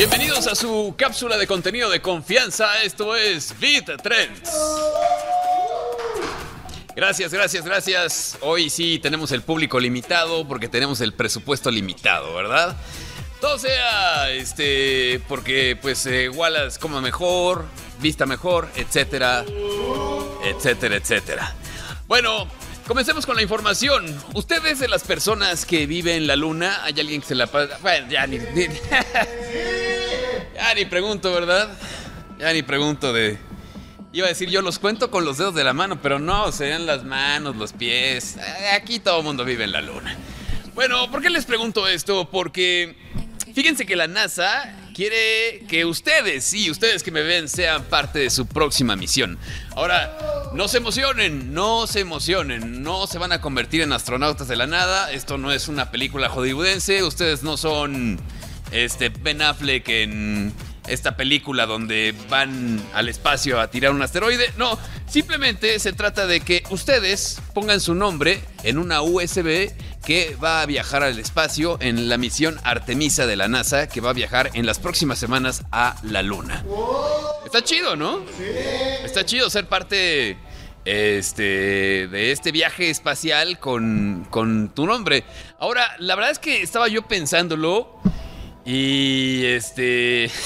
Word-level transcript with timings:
Bienvenidos 0.00 0.46
a 0.46 0.54
su 0.54 0.94
cápsula 0.96 1.36
de 1.36 1.46
contenido 1.46 1.90
de 1.90 2.00
confianza. 2.00 2.82
Esto 2.82 3.14
es 3.14 3.54
Beat 3.60 4.00
Trends. 4.02 4.50
Gracias, 6.96 7.34
gracias, 7.34 7.66
gracias. 7.66 8.38
Hoy 8.40 8.70
sí 8.70 8.98
tenemos 8.98 9.30
el 9.30 9.42
público 9.42 9.78
limitado 9.78 10.48
porque 10.48 10.68
tenemos 10.70 11.02
el 11.02 11.12
presupuesto 11.12 11.70
limitado, 11.70 12.32
¿verdad? 12.34 12.74
Todo 13.42 13.58
sea, 13.58 14.30
este, 14.30 15.20
porque 15.28 15.76
pues 15.78 16.06
eh, 16.06 16.30
Wallace 16.30 16.80
coma 16.80 17.02
mejor, 17.02 17.66
vista 18.00 18.24
mejor, 18.24 18.70
etcétera, 18.76 19.44
etcétera, 20.46 20.96
etcétera. 20.96 21.54
Bueno, 22.08 22.48
comencemos 22.86 23.26
con 23.26 23.36
la 23.36 23.42
información. 23.42 24.18
¿Ustedes 24.32 24.78
de 24.78 24.88
las 24.88 25.02
personas 25.04 25.66
que 25.66 25.84
viven 25.86 26.16
en 26.16 26.26
la 26.26 26.36
luna? 26.36 26.84
¿Hay 26.84 26.98
alguien 26.98 27.20
que 27.20 27.26
se 27.28 27.34
la 27.34 27.46
pasa? 27.48 27.76
Bueno, 27.82 28.08
ya 28.10 28.26
ni, 28.26 28.38
ni- 28.38 28.66
ya 30.70 30.74
ni 30.76 30.84
pregunto, 30.84 31.32
¿verdad? 31.32 31.68
Ya 32.38 32.52
ni 32.52 32.62
pregunto 32.62 33.12
de... 33.12 33.38
Iba 34.12 34.26
a 34.26 34.28
decir, 34.28 34.50
yo 34.50 34.62
los 34.62 34.78
cuento 34.78 35.10
con 35.10 35.24
los 35.24 35.36
dedos 35.38 35.52
de 35.52 35.64
la 35.64 35.72
mano, 35.72 36.00
pero 36.00 36.20
no, 36.20 36.52
serían 36.52 36.86
las 36.86 37.02
manos, 37.02 37.56
los 37.56 37.72
pies. 37.72 38.36
Eh, 38.36 38.70
Aquí 38.76 39.00
todo 39.00 39.18
el 39.18 39.24
mundo 39.24 39.44
vive 39.44 39.64
en 39.64 39.72
la 39.72 39.82
luna. 39.82 40.16
Bueno, 40.76 41.10
¿por 41.10 41.22
qué 41.22 41.30
les 41.30 41.44
pregunto 41.44 41.88
esto? 41.88 42.30
Porque 42.30 42.94
fíjense 43.52 43.84
que 43.84 43.96
la 43.96 44.06
NASA 44.06 44.76
quiere 44.94 45.66
que 45.68 45.84
ustedes, 45.84 46.44
sí, 46.44 46.70
ustedes 46.70 47.02
que 47.02 47.10
me 47.10 47.22
ven, 47.22 47.48
sean 47.48 47.82
parte 47.84 48.20
de 48.20 48.30
su 48.30 48.46
próxima 48.46 48.94
misión. 48.94 49.38
Ahora, 49.74 50.16
no 50.54 50.68
se 50.68 50.76
emocionen, 50.76 51.52
no 51.52 51.88
se 51.88 51.98
emocionen, 51.98 52.84
no 52.84 53.08
se 53.08 53.18
van 53.18 53.32
a 53.32 53.40
convertir 53.40 53.80
en 53.80 53.92
astronautas 53.92 54.46
de 54.46 54.54
la 54.54 54.68
nada. 54.68 55.10
Esto 55.10 55.36
no 55.36 55.50
es 55.50 55.66
una 55.66 55.90
película 55.90 56.28
hollywoodense, 56.28 57.02
ustedes 57.02 57.42
no 57.42 57.56
son 57.56 58.20
este 58.70 59.08
Ben 59.08 59.42
Affleck 59.42 59.88
en 59.88 60.52
esta 60.88 61.16
película 61.16 61.66
donde 61.66 62.14
van 62.28 62.82
al 62.94 63.08
espacio 63.08 63.60
a 63.60 63.70
tirar 63.70 63.92
un 63.92 64.02
asteroide. 64.02 64.52
No, 64.56 64.78
simplemente 65.08 65.78
se 65.78 65.92
trata 65.92 66.26
de 66.26 66.40
que 66.40 66.62
ustedes 66.70 67.40
pongan 67.54 67.80
su 67.80 67.94
nombre 67.94 68.40
en 68.64 68.78
una 68.78 69.02
USB 69.02 69.72
que 70.04 70.36
va 70.42 70.62
a 70.62 70.66
viajar 70.66 71.02
al 71.02 71.18
espacio 71.18 71.78
en 71.80 72.08
la 72.08 72.16
misión 72.16 72.58
Artemisa 72.64 73.26
de 73.26 73.36
la 73.36 73.48
NASA, 73.48 73.88
que 73.88 74.00
va 74.00 74.10
a 74.10 74.14
viajar 74.14 74.50
en 74.54 74.66
las 74.66 74.78
próximas 74.78 75.18
semanas 75.18 75.62
a 75.70 75.96
la 76.02 76.22
Luna. 76.22 76.64
Está 77.44 77.62
chido, 77.62 77.96
¿no? 77.96 78.20
Está 79.04 79.24
chido 79.24 79.50
ser 79.50 79.66
parte 79.66 80.38
este, 80.84 82.08
de 82.08 82.32
este 82.32 82.52
viaje 82.52 82.90
espacial 82.90 83.58
con, 83.58 84.26
con 84.30 84.70
tu 84.74 84.86
nombre. 84.86 85.24
Ahora, 85.58 85.94
la 85.98 86.14
verdad 86.14 86.30
es 86.32 86.38
que 86.38 86.62
estaba 86.62 86.88
yo 86.88 87.02
pensándolo 87.06 88.00
y 88.70 89.44
este... 89.46 90.30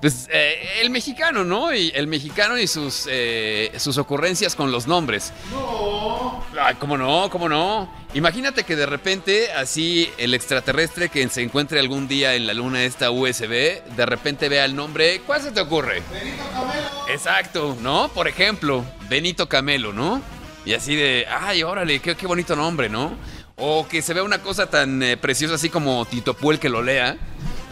Pues 0.00 0.28
eh, 0.32 0.80
el 0.80 0.88
mexicano, 0.88 1.44
¿no? 1.44 1.74
Y 1.74 1.92
el 1.94 2.06
mexicano 2.06 2.56
y 2.56 2.66
sus, 2.66 3.06
eh, 3.06 3.70
sus 3.76 3.98
ocurrencias 3.98 4.56
con 4.56 4.72
los 4.72 4.86
nombres. 4.86 5.30
No. 5.50 6.42
Ay, 6.58 6.76
¿cómo 6.76 6.96
no? 6.96 7.28
¿Cómo 7.28 7.50
no? 7.50 7.92
Imagínate 8.14 8.64
que 8.64 8.76
de 8.76 8.86
repente 8.86 9.52
así 9.52 10.10
el 10.16 10.32
extraterrestre 10.32 11.10
que 11.10 11.28
se 11.28 11.42
encuentre 11.42 11.80
algún 11.80 12.08
día 12.08 12.34
en 12.34 12.46
la 12.46 12.54
luna 12.54 12.82
esta 12.84 13.10
USB, 13.10 13.82
de 13.94 14.06
repente 14.06 14.48
vea 14.48 14.64
el 14.64 14.74
nombre. 14.74 15.20
¿Cuál 15.26 15.42
se 15.42 15.52
te 15.52 15.60
ocurre? 15.60 16.02
Benito 16.10 16.44
Camelo. 16.50 17.08
Exacto, 17.10 17.76
¿no? 17.82 18.08
Por 18.08 18.26
ejemplo, 18.26 18.82
Benito 19.10 19.50
Camelo, 19.50 19.92
¿no? 19.92 20.22
Y 20.64 20.72
así 20.72 20.96
de, 20.96 21.26
ay, 21.28 21.62
órale, 21.62 22.00
qué, 22.00 22.16
qué 22.16 22.26
bonito 22.26 22.56
nombre, 22.56 22.88
¿no? 22.88 23.18
O 23.60 23.86
que 23.86 24.02
se 24.02 24.14
vea 24.14 24.22
una 24.22 24.40
cosa 24.40 24.70
tan 24.70 25.02
eh, 25.02 25.16
preciosa 25.16 25.54
así 25.54 25.68
como 25.68 26.04
Tito 26.06 26.34
Puel 26.34 26.58
que 26.58 26.68
lo 26.68 26.82
lea. 26.82 27.16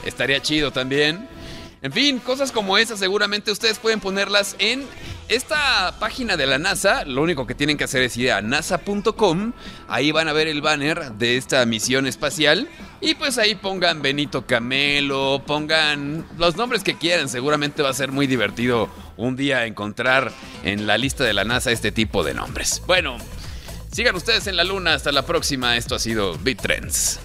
Estaría 0.04 0.40
chido 0.40 0.70
también. 0.70 1.28
En 1.80 1.92
fin, 1.92 2.18
cosas 2.18 2.50
como 2.50 2.76
esas 2.76 2.98
seguramente 2.98 3.52
ustedes 3.52 3.78
pueden 3.78 4.00
ponerlas 4.00 4.56
en 4.58 4.84
esta 5.28 5.94
página 6.00 6.36
de 6.36 6.46
la 6.46 6.58
NASA. 6.58 7.04
Lo 7.04 7.22
único 7.22 7.46
que 7.46 7.54
tienen 7.54 7.76
que 7.76 7.84
hacer 7.84 8.02
es 8.02 8.16
ir 8.16 8.32
a 8.32 8.42
nasa.com. 8.42 9.52
Ahí 9.86 10.10
van 10.10 10.26
a 10.26 10.32
ver 10.32 10.48
el 10.48 10.60
banner 10.60 11.12
de 11.12 11.36
esta 11.36 11.64
misión 11.66 12.06
espacial. 12.06 12.68
Y 13.00 13.14
pues 13.14 13.38
ahí 13.38 13.54
pongan 13.54 14.02
Benito 14.02 14.44
Camelo, 14.44 15.40
pongan 15.46 16.26
los 16.36 16.56
nombres 16.56 16.82
que 16.82 16.96
quieran. 16.96 17.28
Seguramente 17.28 17.82
va 17.82 17.90
a 17.90 17.94
ser 17.94 18.10
muy 18.10 18.26
divertido 18.26 18.88
un 19.16 19.36
día 19.36 19.64
encontrar 19.64 20.32
en 20.64 20.86
la 20.86 20.98
lista 20.98 21.22
de 21.22 21.32
la 21.32 21.44
NASA 21.44 21.70
este 21.70 21.92
tipo 21.92 22.24
de 22.24 22.34
nombres. 22.34 22.82
Bueno, 22.88 23.18
sigan 23.90 24.14
ustedes 24.16 24.46
en 24.46 24.56
la 24.56 24.64
luna. 24.64 24.94
Hasta 24.94 25.12
la 25.12 25.26
próxima. 25.26 25.76
Esto 25.76 25.94
ha 25.94 25.98
sido 25.98 26.36
Bit 26.38 26.62
Trends. 26.62 27.20